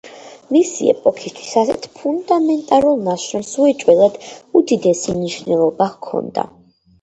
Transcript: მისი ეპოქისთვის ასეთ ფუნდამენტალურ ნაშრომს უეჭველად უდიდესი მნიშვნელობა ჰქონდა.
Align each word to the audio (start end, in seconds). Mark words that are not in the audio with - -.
მისი 0.55 0.85
ეპოქისთვის 0.93 1.51
ასეთ 1.61 1.85
ფუნდამენტალურ 1.97 3.03
ნაშრომს 3.09 3.53
უეჭველად 3.65 4.17
უდიდესი 4.61 5.17
მნიშვნელობა 5.19 5.91
ჰქონდა. 5.93 6.49